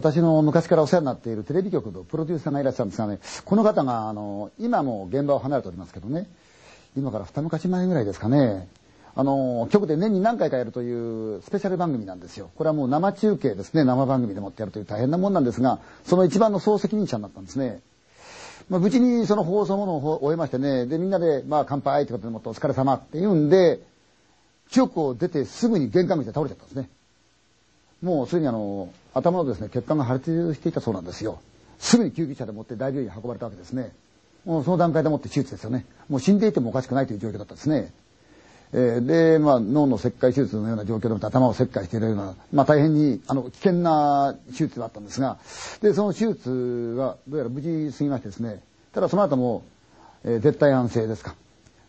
[0.00, 6.26] 私の昔からお世話になっているテレビ局のプロデューサーがいらっしゃるんですがね、この方が、あの、今も現場を離れておりますけどね、
[6.96, 8.68] 今から二昔前ぐらいですかね、
[9.14, 12.50] あの、局で年に何回かやるというスペシャル番組なんですよ。
[12.54, 17.82] これはもう生中継ですね、生番組でもってやるという大変なもんなんですが、その一番の総責任者になったんですね。
[18.70, 23.82] まあ、無事にその放送ものを終えましてね、で、みんなで、まあ、乾杯ってことでもってお疲れ様って言うんで、
[24.70, 26.88] 局を出てすぐに玄関口で倒れちゃったんですね。
[28.02, 31.40] もうすでにあの、頭のですね、血管が破裂していたそうなんですよ。
[31.78, 33.92] すぐに救急車で持って大病院に運ばれたわけですね。
[34.44, 35.84] もうその段階でもって手術ですよね。
[36.08, 37.92] もう死んでいてもおかしくないという状況だったんですね。
[38.72, 45.38] えー、で、まあ、脳の切開手術のような状況でもって頭を切開しているような、まあ大変にあの危険な手術だったんですが、
[45.82, 49.64] で、その手術がどうやら無事過ぎましてですね、ただその後も、
[50.24, 51.34] えー、絶対安静ですか。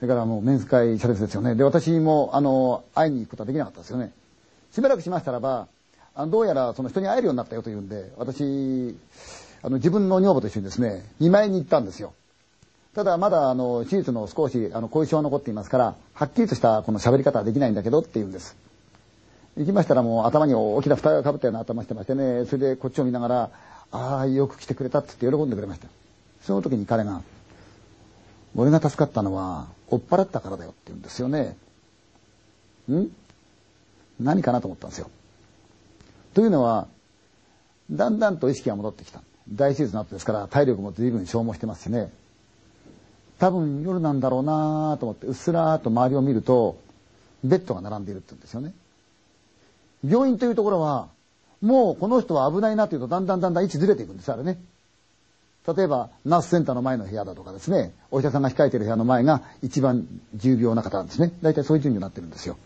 [0.00, 1.54] それからもう面会車列ですよね。
[1.54, 4.10] で、私もあの、会いに行くことはできなかったですよね。
[4.72, 5.68] しばらくしましたらば、
[6.14, 8.96] あのどうやらその人に会えるようになったよというんで、私、
[9.62, 12.12] あの自分の女房と一緒にですね、見舞いに行ったんですよ。
[12.94, 18.56] ただまだあの手術の少しあの後遺症が残っていますから、はっきりとしたこの喋り方はできないんだけどって言うんです。
[19.56, 23.50] 行きましたらもう頭に大きな蓋がかぶったような頭してましてね、それでこっちを見ながら、
[23.90, 25.88] ああ、よく来てくれたって言って喜んでくれました。
[26.42, 27.22] その時に彼が、
[28.56, 31.56] 俺が助かったのは、追っ払ったからだよって言うんですよね。
[32.90, 33.08] ん？
[34.20, 35.08] 何かなと思ったんですよ。
[36.34, 36.88] というのは、
[37.90, 39.20] だんだんと意識が戻ってきた。
[39.52, 42.10] 大手術の後ですから体力も随分消耗してますしね。
[43.38, 46.78] 多分夜なんだろうなと思ってうっすらと周りを見ると
[47.42, 48.72] ベッドが並んでいるって言うんですよね。
[50.06, 51.08] 病院というところは
[51.60, 54.58] もうこの人は危ないなというとだんだんだんだん位置ずれていくんですあれね。
[55.66, 61.32] 例えばナースセンターの前の部屋だとかですねお医者さんが控えている部屋の前が一番重病な方なんですね。
[61.42, 62.56] 大体そういう順序になってるんですよ。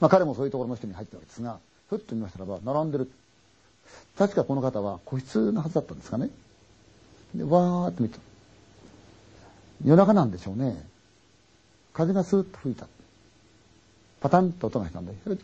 [0.00, 3.10] まあ彼もそういうところの人に入ったわけですがふっと見ましたらば並んでる。
[4.18, 6.30] 確かこの方は個室のはずだったんですかね。
[7.34, 8.18] でわーっと見て
[9.84, 10.82] 夜中なんでしょうね。
[11.92, 12.86] 風がスーッと吹いた。
[14.20, 15.38] パタンと音がしたんで、ふっ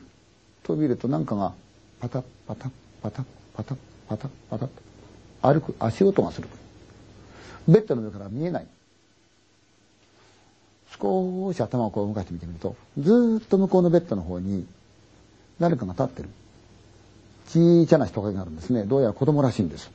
[0.65, 1.53] と見るとなんかが
[2.01, 2.71] パタッパタッ
[3.03, 4.69] パタッパタッパタッパタッ
[5.43, 6.49] 歩く足音がする。
[7.69, 8.67] ベッドの上から見えない。
[11.01, 14.67] 少し頭をこう動かしてみてみると、ずっと向こうのベッドの方に
[15.61, 16.29] 誰かが立ってる。
[17.49, 18.85] 小さな人影があるんですね。
[18.85, 19.91] どうやら子供らしいんです。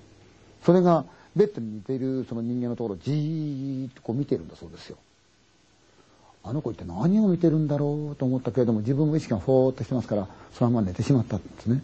[0.64, 4.98] それがベッドに似ているその人間のところをじーっとこう見てるんだそうですよ。
[6.44, 11.82] あの子一体何を見てるんだろうと思ったけれども自分も意識がふーっとしてますからそのまま寝てしまったんですね。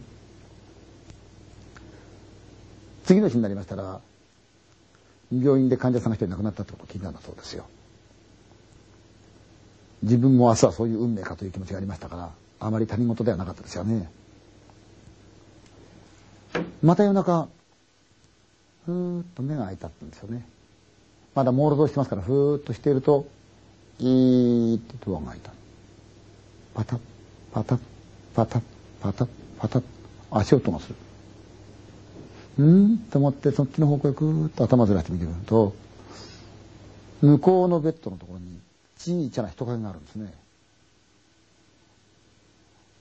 [3.04, 4.00] 次の日になりましたら
[5.32, 7.66] 病院で患者さんが一人亡くなったってことを聞いたんだそうですよ。
[10.02, 12.30] 自分も明日はそういう運命かという気持ちがありましたから
[12.60, 14.10] あまり他人事ではなかったですよね。
[16.82, 17.48] また夜中
[18.86, 20.46] ふーっと目が開いたんですよね。
[21.34, 23.26] まだ朦朧としてますから、ふーっとしていると、
[23.98, 25.52] いーってドアが開いた。
[26.74, 26.98] パタッ、
[27.52, 27.78] パタッ、
[28.34, 28.62] パタッ、
[29.00, 29.28] パタッ、
[29.58, 29.82] パタッ、
[30.30, 30.94] 足音がする。
[32.58, 35.74] うんと思って、そっちの方向へぐーっと頭ずらして見てみると、
[37.22, 38.60] 向こうのベッドのところに
[38.98, 40.32] 小さな人影があるんですね。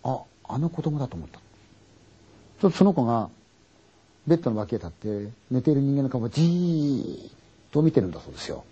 [0.03, 1.39] あ、あの子供だと思った。
[1.39, 3.29] ちょっとその子が
[4.27, 7.31] ベッドの脇へ立って寝ている人間の顔をじーっ
[7.71, 8.63] と見てるんだそうですよ。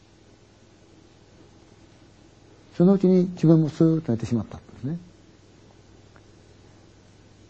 [2.78, 4.98] そのうちに自分もスーッと寝てしまったんですね。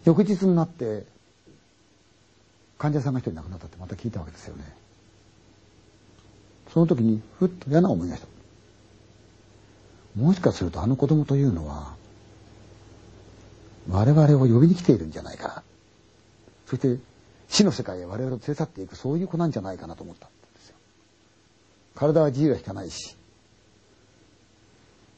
[0.03, 1.06] 翌日になって
[2.80, 4.63] 患者さんが一人亡くなったってまた聞いたわけですよね。
[6.74, 8.28] その時にふっと嫌な思いがした。
[10.16, 11.96] もしかするとあの子供というのは
[13.90, 15.64] 我々を呼びに来ているんじゃないか。
[16.66, 16.97] そして
[17.50, 20.75] 死の世界へ我々を連れ去っていくそういう子なんじゃないかなと思ったんですよ。
[21.96, 23.18] 体は自由が引かないし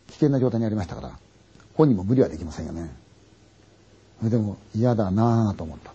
[0.07, 1.11] 危険な状態にありましたから
[1.75, 2.89] 本人も無理はできませんよね。
[4.23, 5.93] でも嫌だなぁと思った。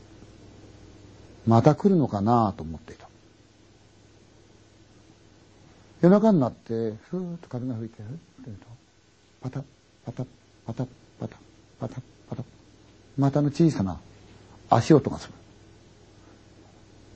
[1.46, 3.08] また来るのかなぁと思っていた。
[6.02, 8.66] 夜中になってふーっと風が吹いてふっと言うと
[9.42, 9.64] パタ
[10.04, 10.24] パタ
[10.66, 10.86] パタ
[11.18, 11.36] パタ
[11.80, 12.00] パタ
[13.18, 13.98] またの小さな
[14.70, 15.34] 足音がする。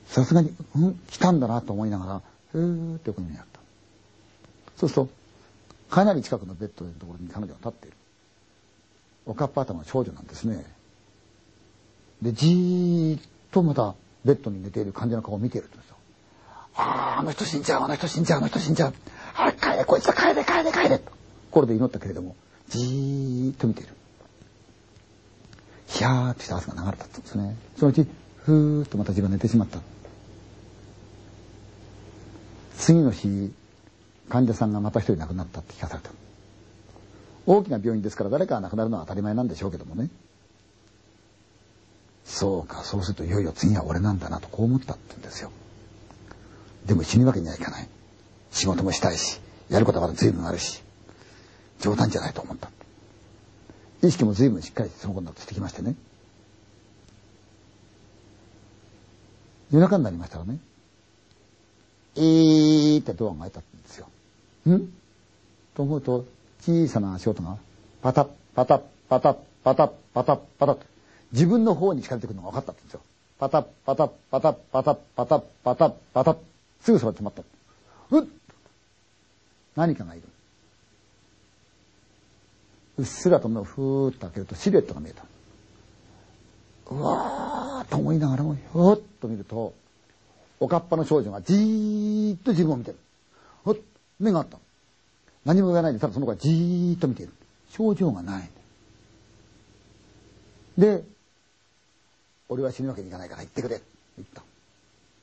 [0.07, 2.21] さすがに、うん、来たんだなと思いながら、
[2.51, 3.59] ふーって横に見やった。
[4.77, 5.09] そうすると、
[5.89, 7.97] かなり近くのベッドのところに彼女が立っている。
[9.25, 10.65] おかっぱ頭の少女なんですね。
[12.21, 13.21] で、じーっ
[13.51, 13.95] とまた
[14.25, 15.95] ベッドに寝ている患者の顔を見ているんですよ。
[16.75, 18.93] ああ、あの人死んじゃう、あの人死んじゃう、あの人死んじゃう。
[19.35, 21.01] あれ、帰れ、こいつは帰れ、帰れ、帰れ。
[21.49, 22.35] これで祈ったけれども、
[22.67, 23.95] じーっと見ている。
[25.87, 27.55] ひゃーってした汗が流れたんですね。
[27.77, 28.07] そのうち、
[28.43, 29.79] ふふーっとまた自分は寝てしまった。
[32.77, 33.53] 次の日、
[34.29, 36.09] 患者さんがまた一人亡くなったって聞かされた。
[37.45, 40.09] 大きな病院ですから誰かが亡くなるのは当たり前なんでしょうけどもね。
[42.25, 45.51] そうか、そうするといよいよ次は俺なんだなとこう思ったって言うんですよ。
[46.85, 47.87] でも死ぬわけにはいかない。
[48.51, 49.39] 仕事もしたいし、
[49.69, 50.81] やることはまだ随分あるし、
[51.79, 52.69] 冗談じゃないと思った。
[54.03, 55.95] 意識も随分しっかりそのこになってしてきましてね。
[59.71, 60.59] 夜中になりましたらね、
[62.15, 64.07] えーってドアが開いたんですよ。
[64.69, 64.93] ん？
[65.73, 66.25] と思うと、
[66.61, 67.57] 小さな足音が、
[68.01, 70.77] パタッ、パタッ、パタッ、パタッ、パタッ、パタッ、
[71.31, 73.01] 自分の方に近づいてくるのが分かったんですよ。
[73.39, 76.37] パタッ、パタッ、パタッ、パタッ、パタッ、パタッ、パタッ、
[76.81, 77.41] すぐそばで止まった。
[78.11, 78.27] うっ
[79.75, 80.23] 何かがいる。
[82.97, 85.23] うっすらと目をふーっと開けるとシルエットが見えた。
[86.91, 89.73] うわーと思いながらも、ふーっと見ると、
[90.59, 92.97] おかっぱの少女がじーっと自分を見てる。
[93.63, 93.77] ふっ、
[94.19, 94.57] 目があった。
[95.45, 97.33] 何も言わないで、ただその子がじーっと見ている。
[97.71, 98.49] 症状がない。
[100.77, 101.03] で、
[102.49, 103.81] 俺は死ぬわけにいかないから行ってくれ。
[104.17, 104.43] 言った。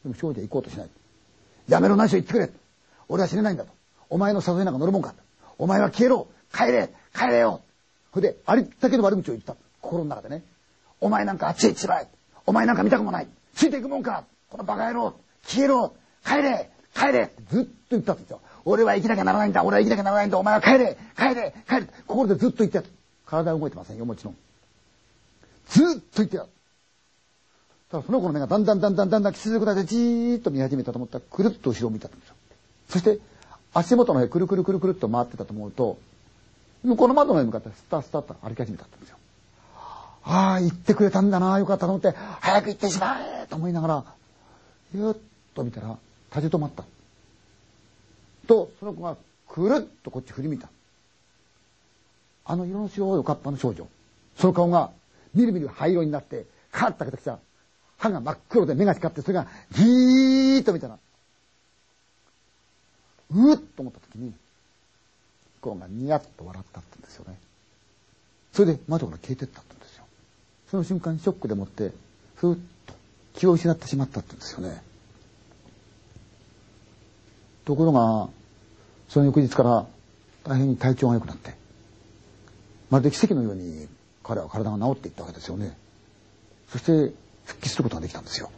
[0.02, 0.88] でも少女は行こうとしない。
[1.68, 2.50] やめろ、内緒言ってくれ。
[3.08, 3.70] 俺は死ねないんだと。
[4.08, 5.14] お前の誘いなんか乗るもんか。
[5.58, 6.26] お前は消えろ。
[6.52, 6.90] 帰れ。
[7.14, 7.62] 帰れよ。
[8.12, 9.56] それで、ありったけの悪口を言った。
[9.80, 10.42] 心の中でね。
[11.00, 12.08] お前なんかあっちへ行っちまえ。
[12.46, 13.28] お前なんか見たくもない。
[13.54, 14.24] ついていくもんか。
[14.48, 15.14] このバカ野郎。
[15.44, 15.94] 消えろ。
[16.24, 16.70] 帰れ。
[16.94, 17.30] 帰れ。
[17.50, 18.40] ずっと言ったんですよ。
[18.64, 19.64] 俺は生きなきゃならないんだ。
[19.64, 20.38] 俺は生きなきゃならないんだ。
[20.38, 20.98] お前は帰れ。
[21.16, 21.54] 帰れ。
[21.68, 21.86] 帰れ。
[22.06, 22.88] 心でずっと言ってた。
[23.26, 24.36] 体は動いてませんよ、もちろん。
[25.68, 26.48] ずっと言ってやる。
[27.90, 32.34] ただその子の目がだんだんだんだんだんだんきつくなってじーっと見始めたと思ったらくるっと後ろを見たんですよ。
[32.88, 33.18] そして
[33.72, 35.98] 足元の上くるくるくるくるっと回ってたと思うと
[36.84, 39.16] 向こうの窓の上に向かってスタスタと歩き始めたんですよ。
[40.24, 44.04] ああ、行ってくれたんだな、よかったと思って、早く行ってしまえと思いながら、
[44.94, 45.14] ゆっ
[45.54, 45.96] と見たら
[46.34, 46.84] 立ち止まった。
[48.46, 49.16] と、その子が
[49.48, 50.68] くるっとこっち振り向いた。
[52.44, 53.86] あの色の白いおかっぱの少女。
[54.36, 54.90] その顔が
[55.34, 57.38] みるみる灰色になって、カーッと開けてきた。
[57.98, 60.98] 歯が真っ黒で目が光って、それがギーッと見たら、
[63.32, 64.32] うっと思った時に、
[65.60, 67.38] 向こうがニヤッと笑ったってんですよね。
[68.52, 70.04] それで窓から消えてったってんですよ。
[70.70, 71.92] その瞬間ショックでもって、
[72.36, 72.94] ふーっと
[73.34, 74.82] 気を失ってしまったってんですよね。
[77.64, 78.28] ところが、
[79.08, 79.86] その翌日から
[80.44, 81.54] 大変に体調が良くなって、
[82.88, 83.86] まるで奇跡のように
[84.24, 85.76] 彼は体が治っていったわけですよね。
[86.70, 87.14] そして
[87.44, 88.50] 復帰することができたんですよ。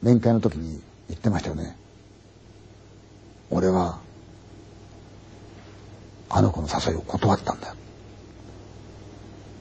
[0.00, 1.76] 面会の時に言ってましたよね。
[3.50, 4.00] 俺は
[6.42, 7.74] あの子の誘いを断ったんだよ。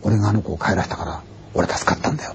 [0.02, 1.22] 俺があの子を帰らせたから
[1.54, 2.34] 俺助かったんだよ。